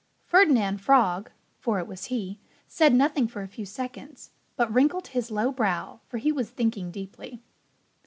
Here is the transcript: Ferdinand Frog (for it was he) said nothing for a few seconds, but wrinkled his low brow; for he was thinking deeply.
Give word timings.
Ferdinand 0.25 0.79
Frog 0.81 1.29
(for 1.59 1.77
it 1.77 1.85
was 1.85 2.05
he) 2.05 2.39
said 2.67 2.91
nothing 2.91 3.27
for 3.27 3.43
a 3.43 3.47
few 3.47 3.67
seconds, 3.67 4.31
but 4.55 4.73
wrinkled 4.73 5.09
his 5.09 5.29
low 5.29 5.51
brow; 5.51 5.99
for 6.07 6.17
he 6.17 6.31
was 6.31 6.49
thinking 6.49 6.89
deeply. 6.89 7.43